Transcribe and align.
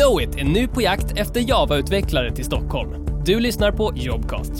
Knowit 0.00 0.36
är 0.36 0.44
nu 0.44 0.68
på 0.68 0.82
jakt 0.82 1.16
efter 1.16 1.40
Java-utvecklare 1.40 2.34
till 2.34 2.44
Stockholm. 2.44 3.06
Du 3.24 3.40
lyssnar 3.40 3.72
på 3.72 3.92
Jobcast. 3.96 4.52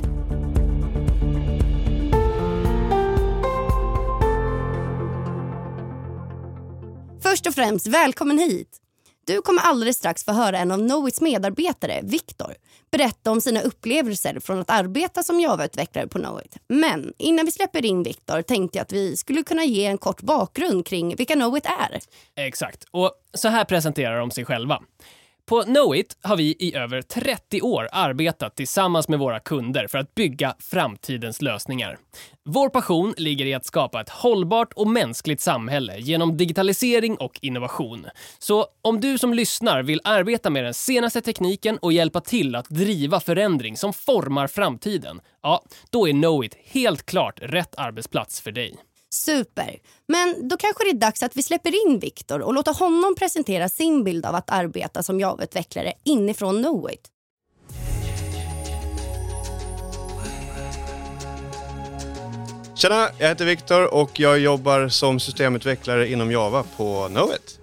Först 7.22 7.46
och 7.46 7.54
främst, 7.54 7.86
välkommen 7.86 8.38
hit! 8.38 8.68
Du 9.27 9.43
kommer 9.43 9.62
alldeles 9.62 9.96
strax 9.96 10.24
få 10.24 10.32
höra 10.32 10.59
en 10.59 10.70
av 10.70 10.79
Knowits 10.79 11.20
medarbetare, 11.20 12.00
Viktor, 12.02 12.55
berätta 12.91 13.30
om 13.30 13.41
sina 13.41 13.61
upplevelser 13.61 14.41
från 14.41 14.59
att 14.59 14.70
arbeta 14.70 15.23
som 15.23 15.41
Java-utvecklare 15.41 16.07
på 16.07 16.18
Knowit. 16.18 16.57
Men 16.68 17.12
innan 17.18 17.46
vi 17.46 17.52
släpper 17.52 17.84
in 17.84 18.02
Viktor 18.02 18.43
tänkte 18.43 18.79
jag 18.79 18.82
att 18.82 18.93
vi 18.93 19.16
skulle 19.16 19.43
kunna 19.43 19.64
ge 19.64 19.86
en 19.86 19.98
kort 19.98 20.23
bakgrund 20.23 20.86
kring 20.86 21.16
vilka 21.16 21.34
Knowit 21.34 21.66
är. 21.66 22.00
Exakt, 22.46 22.84
och 22.90 23.12
så 23.34 23.48
här 23.48 23.64
presenterar 23.64 24.20
de 24.20 24.30
sig 24.30 24.44
själva. 24.44 24.82
På 25.48 25.62
Knowit 25.62 26.16
har 26.22 26.36
vi 26.36 26.57
i 26.58 26.76
över 26.76 27.02
30 27.02 27.61
år 27.61 27.89
arbetat 27.93 28.56
tillsammans 28.56 29.08
med 29.08 29.18
våra 29.18 29.40
kunder 29.40 29.86
för 29.86 29.98
att 29.98 30.14
bygga 30.14 30.54
framtidens 30.58 31.43
lösningar. 31.43 31.98
Vår 32.44 32.69
passion 32.69 33.14
ligger 33.16 33.47
i 33.47 33.55
att 33.55 33.66
skapa 33.66 34.00
ett 34.00 34.08
hållbart 34.08 34.72
och 34.72 34.89
mänskligt 34.89 35.41
samhälle 35.41 35.98
genom 35.98 36.36
digitalisering 36.36 37.16
och 37.16 37.39
innovation. 37.42 38.06
Så 38.39 38.66
om 38.83 39.00
du 39.00 39.19
som 39.19 39.34
lyssnar 39.34 39.83
vill 39.83 40.00
arbeta 40.05 40.50
med 40.50 40.64
den 40.64 40.75
senaste 40.75 41.20
tekniken 41.20 41.78
och 41.78 41.92
hjälpa 41.92 42.20
till 42.20 42.55
att 42.55 42.69
driva 42.69 43.20
förändring 43.20 43.77
som 43.77 43.92
formar 43.92 44.47
framtiden, 44.47 45.20
ja, 45.42 45.64
då 45.91 46.08
är 46.08 46.12
Knowit 46.12 46.56
helt 46.64 47.06
klart 47.06 47.39
rätt 47.42 47.75
arbetsplats 47.78 48.41
för 48.41 48.53
dig. 48.53 48.77
Super. 49.11 49.78
Men 50.08 50.48
då 50.48 50.56
kanske 50.56 50.84
det 50.84 50.91
är 50.91 50.94
dags 50.94 51.22
att 51.22 51.36
vi 51.36 51.42
släpper 51.42 51.86
in 51.86 51.98
Viktor 51.98 52.41
och 52.41 52.55
låter 52.55 52.75
honom 52.75 53.14
presentera 53.19 53.69
sin 53.69 54.05
bild 54.05 54.27
av 54.27 54.34
att 54.34 54.50
arbeta 54.50 55.03
som 55.03 55.20
Java-utvecklare 55.20 55.92
inifrån 56.05 56.62
Knowit. 56.62 57.09
Tjena, 62.75 63.09
jag 63.19 63.29
heter 63.29 63.45
Viktor 63.45 63.95
och 63.95 64.20
jag 64.20 64.39
jobbar 64.39 64.89
som 64.89 65.20
systemutvecklare 65.20 66.09
inom 66.09 66.33
Java 66.33 66.64
på 66.77 67.09
Knowit. 67.11 67.61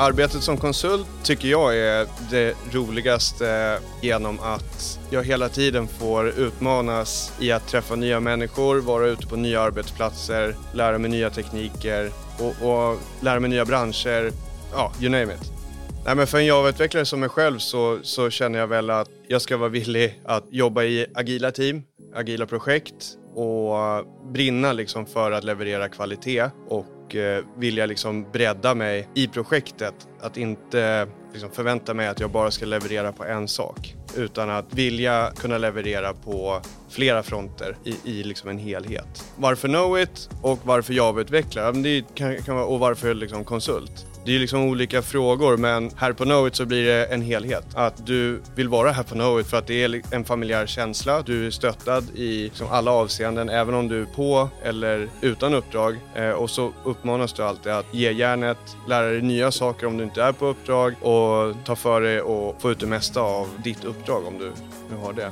Arbetet 0.00 0.42
som 0.42 0.56
konsult 0.56 1.06
tycker 1.22 1.48
jag 1.48 1.78
är 1.78 2.06
det 2.30 2.54
roligaste 2.72 3.78
genom 4.02 4.40
att 4.40 4.98
jag 5.10 5.24
hela 5.24 5.48
tiden 5.48 5.88
får 5.88 6.28
utmanas 6.28 7.32
i 7.40 7.52
att 7.52 7.68
träffa 7.68 7.96
nya 7.96 8.20
människor, 8.20 8.80
vara 8.80 9.06
ute 9.06 9.26
på 9.26 9.36
nya 9.36 9.60
arbetsplatser, 9.60 10.56
lära 10.72 10.98
mig 10.98 11.10
nya 11.10 11.30
tekniker 11.30 12.10
och, 12.38 12.70
och 12.70 12.98
lära 13.20 13.40
mig 13.40 13.50
nya 13.50 13.64
branscher. 13.64 14.32
Ja, 14.72 14.92
you 15.00 15.10
name 15.10 15.34
it. 15.34 15.59
Nej, 16.04 16.16
men 16.16 16.26
för 16.26 16.38
en 16.38 16.46
Java-utvecklare 16.46 17.04
som 17.04 17.20
mig 17.20 17.28
själv 17.28 17.58
så, 17.58 17.98
så 18.02 18.30
känner 18.30 18.58
jag 18.58 18.66
väl 18.66 18.90
att 18.90 19.08
jag 19.28 19.42
ska 19.42 19.56
vara 19.56 19.68
villig 19.68 20.20
att 20.24 20.44
jobba 20.50 20.82
i 20.82 21.06
agila 21.14 21.50
team, 21.50 21.82
agila 22.14 22.46
projekt 22.46 23.16
och 23.34 23.78
eh, 23.78 24.04
brinna 24.32 24.72
liksom 24.72 25.06
för 25.06 25.32
att 25.32 25.44
leverera 25.44 25.88
kvalitet 25.88 26.50
och 26.68 27.14
eh, 27.16 27.44
vilja 27.56 27.86
liksom 27.86 28.30
bredda 28.32 28.74
mig 28.74 29.08
i 29.14 29.28
projektet. 29.28 29.94
Att 30.20 30.36
inte 30.36 30.82
eh, 30.82 31.32
liksom 31.32 31.50
förvänta 31.50 31.94
mig 31.94 32.08
att 32.08 32.20
jag 32.20 32.30
bara 32.30 32.50
ska 32.50 32.66
leverera 32.66 33.12
på 33.12 33.24
en 33.24 33.48
sak 33.48 33.94
utan 34.16 34.50
att 34.50 34.74
vilja 34.74 35.32
kunna 35.36 35.58
leverera 35.58 36.12
på 36.14 36.60
flera 36.88 37.22
fronter 37.22 37.76
i, 37.84 37.96
i 38.04 38.22
liksom 38.22 38.50
en 38.50 38.58
helhet. 38.58 39.24
Varför 39.36 39.68
Knowit 39.68 40.28
och 40.42 40.58
varför 40.62 40.94
Java-utvecklare 40.94 42.64
och 42.64 42.78
varför 42.78 43.14
liksom 43.14 43.44
konsult? 43.44 44.06
Det 44.30 44.36
är 44.36 44.40
liksom 44.40 44.62
olika 44.62 45.02
frågor 45.02 45.56
men 45.56 45.90
här 45.96 46.12
på 46.12 46.24
Knowit 46.24 46.56
så 46.56 46.66
blir 46.66 46.86
det 46.86 47.04
en 47.04 47.22
helhet. 47.22 47.64
Att 47.74 48.06
du 48.06 48.42
vill 48.54 48.68
vara 48.68 48.90
här 48.90 49.02
på 49.02 49.14
Knowit 49.14 49.46
för 49.46 49.56
att 49.56 49.66
det 49.66 49.84
är 49.84 50.02
en 50.14 50.24
familjär 50.24 50.66
känsla. 50.66 51.22
Du 51.22 51.46
är 51.46 51.50
stöttad 51.50 52.04
i 52.14 52.44
liksom 52.44 52.66
alla 52.70 52.90
avseenden 52.90 53.48
även 53.48 53.74
om 53.74 53.88
du 53.88 54.02
är 54.02 54.06
på 54.06 54.48
eller 54.62 55.08
utan 55.20 55.54
uppdrag. 55.54 55.96
Eh, 56.14 56.30
och 56.30 56.50
så 56.50 56.72
uppmanas 56.84 57.32
du 57.32 57.42
alltid 57.42 57.72
att 57.72 57.94
ge 57.94 58.12
järnet, 58.12 58.58
lära 58.88 59.06
dig 59.06 59.22
nya 59.22 59.50
saker 59.50 59.86
om 59.86 59.96
du 59.96 60.04
inte 60.04 60.22
är 60.22 60.32
på 60.32 60.46
uppdrag 60.46 60.94
och 61.00 61.54
ta 61.64 61.76
för 61.76 62.00
dig 62.00 62.20
och 62.20 62.62
få 62.62 62.70
ut 62.70 62.80
det 62.80 62.86
mesta 62.86 63.20
av 63.20 63.48
ditt 63.64 63.84
uppdrag 63.84 64.26
om 64.26 64.38
du 64.38 64.52
nu 64.90 64.96
har 64.96 65.12
det 65.12 65.30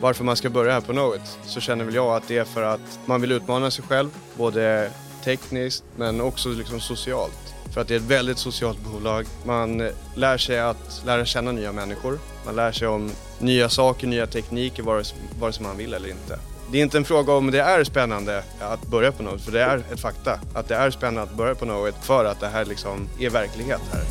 varför 0.00 0.24
man 0.24 0.36
ska 0.36 0.50
börja 0.50 0.72
här 0.72 0.80
på 0.80 0.92
Knowit 0.92 1.38
så 1.44 1.60
känner 1.60 1.84
väl 1.84 1.94
jag 1.94 2.16
att 2.16 2.28
det 2.28 2.38
är 2.38 2.44
för 2.44 2.62
att 2.62 2.98
man 3.06 3.20
vill 3.20 3.32
utmana 3.32 3.70
sig 3.70 3.84
själv, 3.84 4.10
både 4.34 4.90
tekniskt 5.24 5.84
men 5.96 6.20
också 6.20 6.48
liksom 6.48 6.80
socialt. 6.80 7.54
För 7.74 7.80
att 7.80 7.88
det 7.88 7.94
är 7.94 7.98
ett 7.98 8.02
väldigt 8.02 8.38
socialt 8.38 8.78
bolag. 8.78 9.26
Man 9.44 9.80
eh, 9.80 9.92
lär 10.16 10.38
sig 10.38 10.60
att 10.60 11.02
lära 11.06 11.24
känna 11.24 11.52
nya 11.52 11.72
människor. 11.72 12.18
Man 12.46 12.56
lär 12.56 12.72
sig 12.72 12.88
om 12.88 13.10
nya 13.38 13.68
saker, 13.68 14.06
nya 14.06 14.26
tekniker, 14.26 14.82
vare, 14.82 15.04
vare 15.40 15.52
sig 15.52 15.62
man 15.62 15.76
vill 15.76 15.94
eller 15.94 16.08
inte. 16.08 16.38
Det 16.72 16.78
är 16.78 16.82
inte 16.82 16.96
en 16.96 17.04
fråga 17.04 17.32
om 17.32 17.50
det 17.50 17.60
är 17.60 17.84
spännande 17.84 18.44
att 18.60 18.86
börja 18.86 19.12
på 19.12 19.22
något, 19.22 19.42
för 19.42 19.52
det 19.52 19.62
är 19.62 19.78
ett 19.92 20.00
fakta. 20.00 20.40
Att 20.54 20.68
det 20.68 20.74
är 20.74 20.90
spännande 20.90 21.22
att 21.22 21.36
börja 21.36 21.54
på 21.54 21.64
något 21.64 21.94
för 22.04 22.24
att 22.24 22.40
det 22.40 22.48
här 22.48 22.64
liksom 22.64 23.08
är 23.20 23.30
verklighet 23.30 23.80
här. 23.92 24.02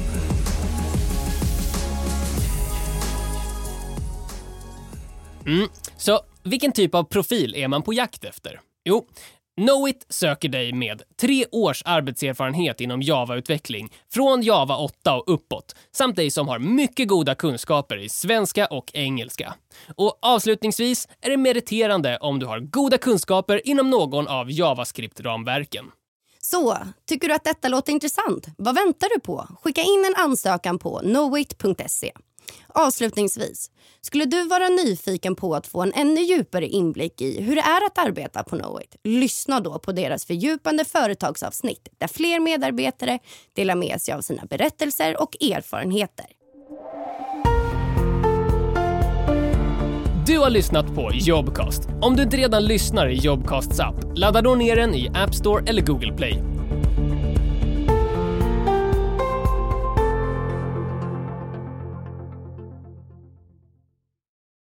Mm. 5.45 5.67
Så 5.97 6.21
vilken 6.43 6.71
typ 6.71 6.95
av 6.95 7.03
profil 7.03 7.55
är 7.55 7.67
man 7.67 7.81
på 7.81 7.93
jakt 7.93 8.23
efter? 8.23 8.59
Jo, 8.85 9.07
Knowit 9.61 10.05
söker 10.09 10.49
dig 10.49 10.73
med 10.73 11.01
tre 11.21 11.45
års 11.51 11.83
arbetserfarenhet 11.85 12.81
inom 12.81 13.01
Java-utveckling 13.01 13.93
från 14.13 14.41
Java 14.41 14.77
8 14.77 15.15
och 15.15 15.33
uppåt, 15.33 15.75
samt 15.91 16.15
dig 16.15 16.31
som 16.31 16.47
har 16.47 16.59
mycket 16.59 17.07
goda 17.07 17.35
kunskaper 17.35 17.97
i 17.97 18.09
svenska 18.09 18.65
och 18.65 18.91
engelska. 18.93 19.53
Och 19.95 20.19
avslutningsvis 20.21 21.07
är 21.21 21.29
det 21.29 21.37
meriterande 21.37 22.17
om 22.17 22.39
du 22.39 22.45
har 22.45 22.59
goda 22.59 22.97
kunskaper 22.97 23.67
inom 23.67 23.89
någon 23.89 24.27
av 24.27 24.51
JavaScript-ramverken. 24.51 25.85
Så, 26.41 26.77
tycker 27.07 27.27
du 27.27 27.33
att 27.33 27.43
detta 27.43 27.67
låter 27.67 27.91
intressant? 27.91 28.47
Vad 28.57 28.75
väntar 28.75 29.09
du 29.13 29.19
på? 29.19 29.47
Skicka 29.63 29.81
in 29.81 30.05
en 30.05 30.23
ansökan 30.23 30.79
på 30.79 30.99
knowit.se. 30.99 32.11
Avslutningsvis, 32.67 33.71
skulle 34.01 34.25
du 34.25 34.47
vara 34.47 34.69
nyfiken 34.69 35.35
på 35.35 35.55
att 35.55 35.67
få 35.67 35.81
en 35.81 35.93
ännu 35.93 36.21
djupare 36.21 36.67
inblick 36.67 37.21
i 37.21 37.41
hur 37.41 37.55
det 37.55 37.61
är 37.61 37.85
att 37.85 37.97
arbeta 37.97 38.43
på 38.43 38.57
Knowit? 38.57 38.95
Lyssna 39.03 39.59
då 39.59 39.79
på 39.79 39.91
deras 39.91 40.25
fördjupande 40.25 40.85
företagsavsnitt 40.85 41.87
där 41.97 42.07
fler 42.07 42.39
medarbetare 42.39 43.19
delar 43.53 43.75
med 43.75 44.01
sig 44.01 44.13
av 44.13 44.21
sina 44.21 44.45
berättelser 44.45 45.21
och 45.21 45.35
erfarenheter. 45.41 46.25
Du 50.27 50.39
har 50.39 50.49
lyssnat 50.49 50.95
på 50.95 51.11
Jobcast. 51.13 51.89
Om 52.01 52.15
du 52.15 52.23
inte 52.23 52.37
redan 52.37 52.65
lyssnar 52.65 53.09
i 53.09 53.15
Jobcasts 53.15 53.79
app, 53.79 53.95
ladda 54.15 54.41
då 54.41 54.55
ner 54.55 54.75
den 54.75 54.95
i 54.95 55.11
App 55.13 55.35
Store 55.35 55.63
eller 55.67 55.81
Google 55.81 56.13
Play 56.13 56.52